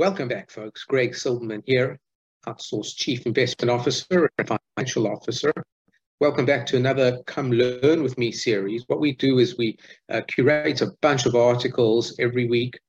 Welcome 0.00 0.28
back, 0.28 0.50
folks. 0.50 0.84
Greg 0.84 1.14
Silverman 1.14 1.62
here, 1.66 1.98
Outsource 2.46 2.96
Chief 2.96 3.26
Investment 3.26 3.70
Officer 3.70 4.30
and 4.38 4.48
Financial 4.74 5.06
Officer. 5.06 5.52
Welcome 6.20 6.46
back 6.46 6.64
to 6.68 6.78
another 6.78 7.18
Come 7.26 7.52
Learn 7.52 8.02
With 8.02 8.16
Me 8.16 8.32
series. 8.32 8.82
What 8.86 8.98
we 8.98 9.12
do 9.12 9.40
is 9.40 9.58
we 9.58 9.76
uh, 10.08 10.22
curate 10.26 10.80
a 10.80 10.92
bunch 11.02 11.26
of 11.26 11.34
articles 11.34 12.16
every 12.18 12.48
week 12.48 12.80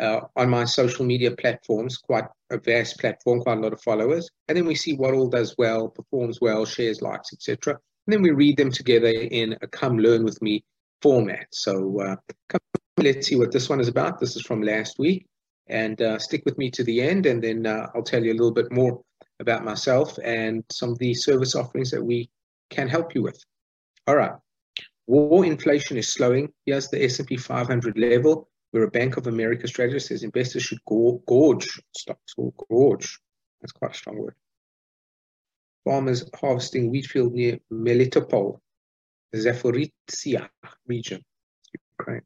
uh, 0.00 0.22
on 0.34 0.50
my 0.50 0.64
social 0.64 1.06
media 1.06 1.30
platforms, 1.30 1.98
quite 1.98 2.24
a 2.50 2.58
vast 2.58 2.98
platform, 2.98 3.42
quite 3.42 3.58
a 3.58 3.60
lot 3.60 3.72
of 3.72 3.80
followers. 3.80 4.28
And 4.48 4.58
then 4.58 4.66
we 4.66 4.74
see 4.74 4.96
what 4.96 5.14
all 5.14 5.28
does 5.28 5.54
well, 5.56 5.88
performs 5.88 6.40
well, 6.40 6.66
shares, 6.66 7.00
likes, 7.00 7.32
etc. 7.32 7.74
And 7.74 8.12
then 8.12 8.22
we 8.22 8.32
read 8.32 8.56
them 8.56 8.72
together 8.72 9.06
in 9.06 9.56
a 9.62 9.68
Come 9.68 9.98
Learn 9.98 10.24
With 10.24 10.42
Me 10.42 10.64
format. 11.00 11.46
So 11.52 12.00
uh, 12.00 12.16
come, 12.48 12.60
let's 12.96 13.28
see 13.28 13.36
what 13.36 13.52
this 13.52 13.68
one 13.68 13.78
is 13.78 13.86
about. 13.86 14.18
This 14.18 14.34
is 14.34 14.42
from 14.42 14.62
last 14.62 14.98
week 14.98 15.28
and 15.68 16.00
uh, 16.00 16.18
stick 16.18 16.42
with 16.44 16.58
me 16.58 16.70
to 16.70 16.84
the 16.84 17.00
end, 17.00 17.26
and 17.26 17.42
then 17.42 17.66
uh, 17.66 17.88
I'll 17.94 18.02
tell 18.02 18.24
you 18.24 18.32
a 18.32 18.38
little 18.38 18.52
bit 18.52 18.70
more 18.72 19.02
about 19.40 19.64
myself 19.64 20.18
and 20.24 20.64
some 20.70 20.90
of 20.90 20.98
the 20.98 21.12
service 21.14 21.54
offerings 21.54 21.90
that 21.90 22.02
we 22.02 22.30
can 22.70 22.88
help 22.88 23.14
you 23.14 23.22
with. 23.22 23.42
All 24.06 24.16
right. 24.16 24.32
War 25.06 25.44
inflation 25.44 25.96
is 25.96 26.12
slowing. 26.12 26.52
Here's 26.64 26.88
the 26.88 27.04
S&P 27.04 27.36
500 27.36 27.98
level, 27.98 28.48
where 28.70 28.84
a 28.84 28.90
Bank 28.90 29.16
of 29.16 29.26
America 29.26 29.68
strategist 29.68 30.08
says 30.08 30.22
investors 30.22 30.64
should 30.64 30.80
gorge 30.84 31.80
stocks 31.96 32.34
or 32.36 32.52
gorge. 32.68 33.18
That's 33.60 33.72
quite 33.72 33.92
a 33.92 33.94
strong 33.94 34.18
word. 34.18 34.34
Farmers 35.84 36.28
harvesting 36.34 36.90
wheat 36.90 37.06
field 37.06 37.34
near 37.34 37.58
Melitopol, 37.72 38.58
Zaporizhzhia 39.34 40.48
region, 40.88 41.24
Ukraine. 41.98 42.22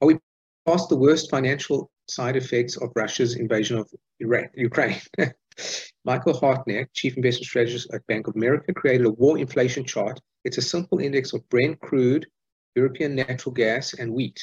Are 0.00 0.06
we 0.06 0.18
past 0.66 0.88
the 0.88 0.96
worst 0.96 1.30
financial 1.30 1.90
side 2.10 2.36
effects 2.36 2.76
of 2.76 2.90
Russia's 2.94 3.36
invasion 3.36 3.78
of 3.78 3.88
Ukraine. 4.18 5.00
Michael 6.04 6.36
Hartnett, 6.38 6.92
chief 6.94 7.16
investment 7.16 7.46
strategist 7.46 7.92
at 7.92 8.06
Bank 8.06 8.26
of 8.26 8.36
America, 8.36 8.72
created 8.72 9.06
a 9.06 9.10
war 9.10 9.38
inflation 9.38 9.84
chart. 9.84 10.20
It's 10.44 10.58
a 10.58 10.62
simple 10.62 10.98
index 10.98 11.32
of 11.32 11.48
Brent 11.48 11.80
crude, 11.80 12.26
European 12.74 13.14
natural 13.14 13.52
gas, 13.52 13.94
and 13.94 14.12
wheat 14.12 14.40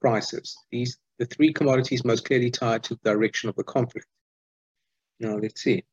prices. 0.00 0.56
These 0.70 0.98
the 1.18 1.26
three 1.26 1.52
commodities 1.52 2.02
most 2.02 2.24
clearly 2.24 2.50
tied 2.50 2.82
to 2.84 2.94
the 2.94 3.10
direction 3.10 3.50
of 3.50 3.56
the 3.56 3.64
conflict. 3.64 4.06
Now 5.20 5.36
let's 5.36 5.62
see. 5.62 5.84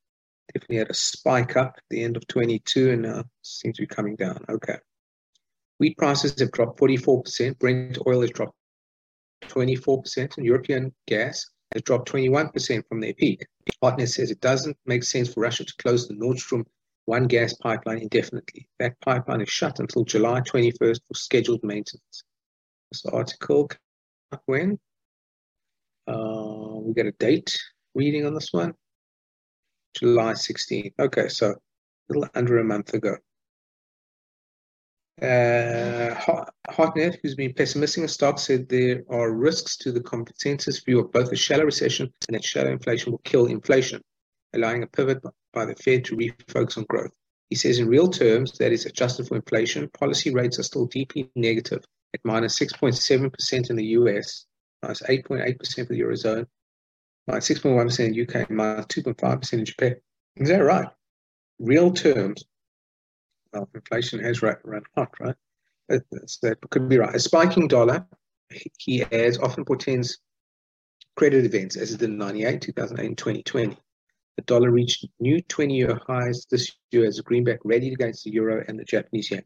Definitely 0.53 0.78
had 0.78 0.89
a 0.89 0.94
spike 0.94 1.58
up 1.58 1.73
at 1.78 1.84
the 1.89 2.02
end 2.02 2.16
of 2.16 2.25
22 2.28 2.91
and 2.91 3.02
now 3.02 3.25
seems 3.41 3.75
to 3.75 3.84
be 3.84 3.88
coming 3.88 4.16
down. 4.16 4.45
Okay. 4.47 4.78
Wheat 5.80 5.97
prices 5.97 6.39
have 6.39 6.52
dropped 6.52 6.80
44%. 6.80 7.59
Brent 7.59 7.97
oil 8.08 8.22
has 8.22 8.31
dropped 8.31 8.56
24%, 9.43 10.38
and 10.38 10.45
European 10.45 10.93
gas 11.07 11.45
has 11.73 11.81
dropped 11.83 12.11
21% 12.11 12.88
from 12.88 12.99
their 12.99 13.13
peak. 13.13 13.45
Hartnett 13.81 14.09
says 14.09 14.31
it 14.31 14.41
doesn't 14.41 14.77
make 14.85 15.03
sense 15.03 15.33
for 15.33 15.41
Russia 15.41 15.66
to 15.66 15.73
close 15.79 16.07
the 16.07 16.16
Nord 16.16 16.38
Stream 16.38 16.66
1 17.05 17.27
gas 17.27 17.53
pipeline 17.53 17.99
indefinitely. 17.99 18.67
That 18.79 18.99
pipeline 19.02 19.41
is 19.41 19.49
shut 19.49 19.79
until 19.79 20.03
July 20.03 20.41
21st 20.41 20.99
for 21.07 21.13
scheduled 21.13 21.63
maintenance. 21.63 22.23
This 22.91 23.05
article, 23.05 23.69
when? 24.45 24.79
Uh, 26.07 26.79
we 26.81 26.94
got 26.94 27.05
a 27.05 27.11
date 27.13 27.57
reading 27.95 28.25
on 28.25 28.33
this 28.33 28.49
one. 28.51 28.73
July 29.94 30.33
16th. 30.33 30.94
Okay, 30.99 31.27
so 31.27 31.51
a 31.51 31.55
little 32.09 32.29
under 32.35 32.59
a 32.59 32.63
month 32.63 32.94
ago. 32.94 33.17
Uh, 35.21 36.13
Hartnett, 36.69 37.19
who's 37.21 37.33
been 37.33 37.53
pessimistic 37.53 38.03
on 38.03 38.07
stocks, 38.07 38.43
said 38.43 38.69
there 38.69 39.03
are 39.09 39.31
risks 39.31 39.75
to 39.77 39.91
the 39.91 40.01
consensus 40.01 40.83
view 40.83 40.99
of 40.99 41.11
both 41.11 41.31
a 41.31 41.35
shallow 41.35 41.63
recession 41.63 42.13
and 42.27 42.35
that 42.35 42.43
shallow 42.43 42.71
inflation 42.71 43.11
will 43.11 43.21
kill 43.23 43.47
inflation, 43.47 44.01
allowing 44.53 44.83
a 44.83 44.88
pivot 44.88 45.23
by 45.53 45.65
the 45.65 45.75
Fed 45.75 46.05
to 46.05 46.15
refocus 46.15 46.77
on 46.77 46.85
growth. 46.88 47.11
He 47.49 47.55
says, 47.55 47.79
in 47.79 47.88
real 47.88 48.09
terms, 48.09 48.57
that 48.59 48.71
is 48.71 48.85
adjusted 48.85 49.27
for 49.27 49.38
inflation, 49.38 49.89
policy 49.89 50.31
rates 50.31 50.59
are 50.59 50.63
still 50.63 50.85
deeply 50.85 51.31
negative 51.35 51.83
at 52.13 52.19
minus 52.23 52.59
6.7% 52.59 53.69
in 53.69 53.75
the 53.75 53.85
US, 53.85 54.45
minus 54.83 55.01
8.8% 55.01 55.88
for 55.88 55.94
the 55.94 56.01
Eurozone, 56.01 56.45
minus 57.25 57.50
6.1 57.50 58.00
in 58.00 58.11
the 58.11 58.22
UK, 58.22 58.50
minus 58.51 58.85
2.5% 58.88 59.53
in 59.53 59.66
Japan. 59.66 59.95
Is 60.35 60.50
that 60.50 60.59
right? 60.59 60.89
Real 61.59 61.91
terms, 61.91 62.44
well, 63.53 63.69
inflation 63.74 64.19
has 64.24 64.41
run, 64.41 64.58
run 64.63 64.84
hot, 64.96 65.13
right? 65.19 65.35
that 65.90 66.44
uh, 66.44 66.68
could 66.69 66.90
be 66.90 66.97
right. 66.97 67.16
A 67.16 67.19
spiking 67.19 67.68
dollar, 67.68 68.06
he 68.78 69.03
adds, 69.03 69.38
often 69.38 69.66
portends 69.66 70.19
credit 71.16 71.46
events, 71.46 71.75
as 71.75 71.94
it 71.94 72.00
did 72.00 72.09
in 72.09 72.18
98, 72.18 72.62
2008, 72.62 73.07
and 73.07 73.18
2020. 73.18 73.78
The 74.38 74.44
dollar 74.44 74.69
reached 74.69 75.06
new 75.19 75.41
20-year 75.44 76.00
highs 76.07 76.46
this 76.52 76.72
year 76.91 77.06
as 77.06 77.18
the 77.18 77.24
greenback 77.24 77.59
rallied 77.63 77.94
against 77.94 78.24
the 78.24 78.31
euro 78.31 78.63
and 78.68 78.80
the 78.80 78.84
Japanese 78.84 79.31
yen. 79.31 79.44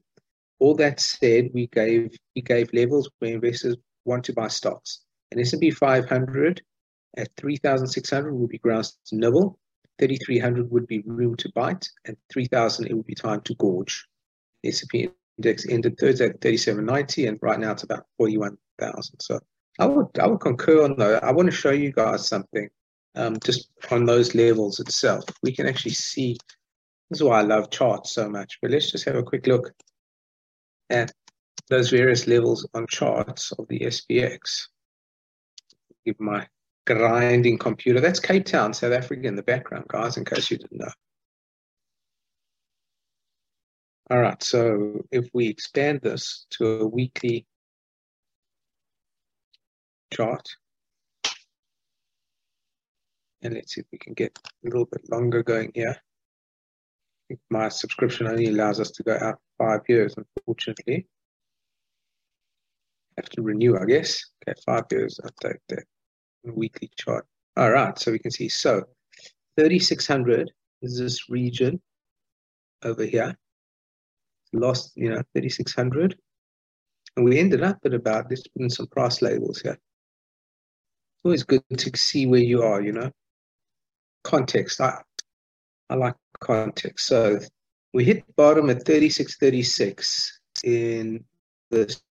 All 0.59 0.75
that 0.75 1.00
said, 1.00 1.50
we 1.53 1.67
gave 1.67 2.16
we 2.35 2.41
gave 2.41 2.72
levels 2.73 3.09
where 3.19 3.34
investors 3.34 3.78
want 4.06 4.25
to 4.25 4.34
buy 4.34 4.47
stocks. 4.47 5.01
An 5.31 5.40
S&P 5.40 5.72
500 5.72 6.61
at 7.17 7.29
3,600 7.38 8.34
would 8.34 8.50
be 8.50 8.57
grounds 8.57 8.97
to 9.07 9.16
nibble. 9.16 9.57
3,300 10.01 10.72
would 10.72 10.88
be 10.88 11.03
room 11.06 11.35
to 11.38 11.51
bite, 11.53 11.88
and 12.06 12.17
3,000 12.34 12.88
it 12.88 12.94
would 12.95 13.06
be 13.06 13.13
time 13.13 13.41
to 13.41 13.53
gorge. 13.56 14.07
The 14.63 14.69
S&P 14.69 15.09
index 15.38 15.67
ended 15.69 15.97
Thursday 16.00 16.29
at 16.29 16.41
3790, 16.41 17.28
and 17.28 17.39
right 17.41 17.59
now 17.59 17.72
it's 17.72 17.84
about 17.84 18.07
41,000. 18.17 19.19
So 19.19 19.40
I 19.79 19.85
would 19.85 20.07
I 20.19 20.25
would 20.25 20.40
concur 20.40 20.84
on 20.84 20.97
that. 20.97 21.23
I 21.23 21.31
want 21.31 21.50
to 21.50 21.56
show 21.56 21.72
you 21.72 21.91
guys 21.91 22.28
something 22.28 22.67
um, 23.16 23.38
just 23.44 23.69
on 23.91 24.06
those 24.06 24.34
levels 24.34 24.79
itself. 24.79 25.23
We 25.44 25.56
can 25.56 25.67
actually 25.67 25.94
see. 25.94 26.38
This 27.09 27.19
is 27.19 27.23
why 27.23 27.40
I 27.40 27.44
love 27.44 27.69
charts 27.69 28.13
so 28.13 28.28
much. 28.28 28.57
But 28.61 28.72
let's 28.72 28.91
just 28.91 29.06
have 29.06 29.16
a 29.16 29.23
quick 29.23 29.45
look 29.45 29.72
at 30.90 31.11
those 31.69 31.90
various 31.90 32.25
levels 32.25 32.67
on 32.73 32.88
charts 32.88 33.51
of 33.53 33.67
the 33.67 33.81
SPX. 33.81 34.67
Give 36.06 36.19
my 36.19 36.47
grinding 36.85 37.57
computer. 37.57 37.99
That's 37.99 38.19
Cape 38.19 38.45
Town, 38.45 38.73
South 38.73 38.93
Africa 38.93 39.27
in 39.27 39.35
the 39.35 39.43
background, 39.43 39.85
guys, 39.87 40.17
in 40.17 40.25
case 40.25 40.51
you 40.51 40.57
didn't 40.57 40.79
know. 40.79 40.91
All 44.09 44.19
right, 44.19 44.41
so 44.43 45.05
if 45.11 45.29
we 45.33 45.47
expand 45.47 46.01
this 46.01 46.45
to 46.51 46.81
a 46.81 46.87
weekly 46.87 47.45
chart, 50.13 50.45
and 53.41 53.53
let's 53.53 53.73
see 53.73 53.81
if 53.81 53.87
we 53.91 53.97
can 53.97 54.13
get 54.13 54.37
a 54.43 54.67
little 54.67 54.85
bit 54.85 55.09
longer 55.09 55.43
going 55.43 55.71
here. 55.73 55.95
my 57.49 57.69
subscription 57.69 58.27
only 58.27 58.47
allows 58.47 58.79
us 58.81 58.91
to 58.91 59.03
go 59.03 59.17
out 59.19 59.39
five 59.57 59.81
years, 59.87 60.13
unfortunately. 60.17 61.07
Have 63.17 63.29
to 63.29 63.41
renew, 63.41 63.77
I 63.77 63.85
guess. 63.85 64.25
Okay, 64.47 64.59
five 64.65 64.85
years, 64.91 65.19
I'll 65.23 65.31
take 65.41 65.61
that 65.69 65.85
weekly 66.44 66.90
chart. 66.97 67.25
All 67.57 67.72
right, 67.72 67.97
so 67.97 68.12
we 68.12 68.19
can 68.19 68.31
see, 68.31 68.50
so 68.50 68.84
3,600 69.57 70.52
is 70.81 70.97
this 70.97 71.29
region 71.29 71.81
over 72.84 73.03
here. 73.03 73.38
Lost, 74.53 74.94
you 74.96 75.09
know, 75.09 75.22
3,600. 75.34 76.18
And 77.16 77.25
we 77.25 77.40
ended 77.40 77.62
up 77.62 77.78
at 77.85 77.94
about, 77.94 78.28
let's 78.29 78.47
put 78.47 78.62
in 78.62 78.69
some 78.69 78.88
price 78.88 79.22
labels 79.22 79.62
here. 79.62 79.74
It's 79.74 81.25
always 81.25 81.44
good 81.44 81.63
to 81.78 81.91
see 81.97 82.25
where 82.25 82.40
you 82.40 82.63
are, 82.63 82.81
you 82.81 82.94
know. 82.94 83.12
Context, 84.23 84.79
I, 84.79 85.02
I 85.90 85.96
like 85.96 86.16
context. 86.40 87.08
So 87.08 87.40
we 87.94 88.06
hit 88.06 88.23
bottom 88.35 88.69
at 88.69 88.85
3636 88.85 90.40
in 90.63 91.23
this 91.69 92.02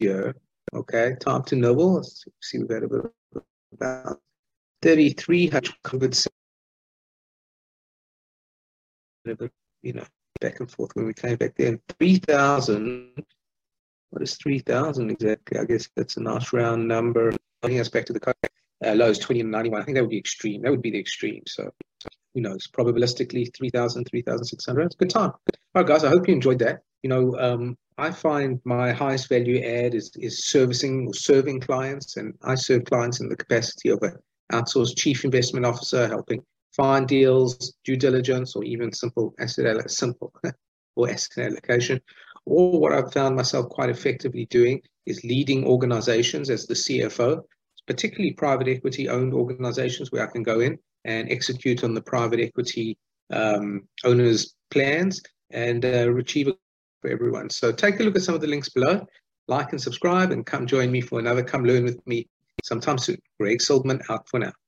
year. 0.00 0.34
Okay, 0.74 1.14
time 1.20 1.44
to 1.44 1.56
nibble. 1.56 1.94
Let's 1.94 2.24
see, 2.40 2.58
we've 2.58 2.68
got 2.68 2.82
a 2.82 2.88
bit 2.88 3.04
of 3.34 3.42
about 3.72 4.20
3,300 4.82 5.74
COVID, 5.84 6.28
you 9.82 9.92
know, 9.92 10.04
back 10.40 10.60
and 10.60 10.70
forth 10.70 10.90
when 10.94 11.06
we 11.06 11.14
came 11.14 11.36
back 11.36 11.54
then. 11.56 11.80
3,000, 11.98 13.24
what 14.10 14.22
is 14.22 14.36
3,000 14.36 15.10
exactly? 15.10 15.58
I 15.58 15.64
guess 15.64 15.88
that's 15.96 16.16
a 16.16 16.20
nice 16.20 16.52
round 16.52 16.86
number. 16.86 17.32
Bringing 17.60 17.80
us 17.80 17.88
back 17.88 18.06
to 18.06 18.12
the 18.12 18.34
uh, 18.84 18.94
lows 18.94 19.18
20 19.18 19.40
and 19.40 19.50
91. 19.50 19.80
I 19.80 19.84
think 19.84 19.94
that 19.94 20.02
would 20.02 20.10
be 20.10 20.18
extreme. 20.18 20.62
That 20.62 20.70
would 20.70 20.82
be 20.82 20.90
the 20.90 20.98
extreme. 20.98 21.42
So 21.46 21.72
who 22.34 22.40
knows? 22.40 22.66
Probabilistically, 22.66 23.54
3,000, 23.56 24.04
3,600. 24.04 24.82
It's 24.84 24.94
a 24.94 24.98
good 24.98 25.10
time. 25.10 25.30
All 25.30 25.82
right, 25.82 25.86
guys, 25.86 26.04
I 26.04 26.08
hope 26.08 26.26
you 26.26 26.34
enjoyed 26.34 26.58
that. 26.58 26.82
You 27.02 27.10
know, 27.10 27.38
um, 27.38 27.76
I 28.02 28.10
find 28.10 28.60
my 28.64 28.90
highest 28.90 29.28
value 29.28 29.62
add 29.62 29.94
is, 29.94 30.10
is 30.16 30.46
servicing 30.46 31.06
or 31.06 31.14
serving 31.14 31.60
clients, 31.60 32.16
and 32.16 32.34
I 32.42 32.56
serve 32.56 32.84
clients 32.84 33.20
in 33.20 33.28
the 33.28 33.36
capacity 33.36 33.90
of 33.90 34.02
an 34.02 34.16
outsourced 34.52 34.98
chief 34.98 35.24
investment 35.24 35.64
officer, 35.64 36.08
helping 36.08 36.42
find 36.72 37.06
deals, 37.06 37.74
due 37.84 37.96
diligence, 37.96 38.56
or 38.56 38.64
even 38.64 38.92
simple 38.92 39.32
asset 39.38 39.66
allocation, 39.66 39.88
simple 39.88 40.34
or 40.96 41.10
asset 41.10 41.46
allocation. 41.46 42.00
Or 42.44 42.80
what 42.80 42.92
I've 42.92 43.12
found 43.12 43.36
myself 43.36 43.68
quite 43.68 43.88
effectively 43.88 44.46
doing 44.46 44.82
is 45.06 45.22
leading 45.22 45.64
organizations 45.64 46.50
as 46.50 46.66
the 46.66 46.74
CFO, 46.74 47.40
particularly 47.86 48.32
private 48.32 48.66
equity 48.66 49.08
owned 49.08 49.32
organizations 49.32 50.10
where 50.10 50.26
I 50.28 50.32
can 50.32 50.42
go 50.42 50.58
in 50.58 50.76
and 51.04 51.30
execute 51.30 51.84
on 51.84 51.94
the 51.94 52.02
private 52.02 52.40
equity 52.40 52.98
um, 53.32 53.86
owners' 54.02 54.56
plans 54.72 55.22
and 55.50 55.84
uh, 55.84 56.12
achieve 56.16 56.48
it 56.48 56.58
for 57.02 57.10
everyone. 57.10 57.50
So 57.50 57.70
take 57.70 58.00
a 58.00 58.02
look 58.04 58.16
at 58.16 58.22
some 58.22 58.34
of 58.34 58.40
the 58.40 58.46
links 58.46 58.70
below, 58.70 59.06
like 59.48 59.72
and 59.72 59.80
subscribe, 59.80 60.30
and 60.30 60.46
come 60.46 60.66
join 60.66 60.90
me 60.90 61.02
for 61.02 61.18
another 61.18 61.42
Come 61.42 61.64
Learn 61.64 61.84
with 61.84 62.00
Me 62.06 62.26
sometime 62.64 62.96
soon. 62.96 63.18
Greg 63.38 63.60
Silverman 63.60 64.00
out 64.08 64.26
for 64.28 64.38
now. 64.38 64.52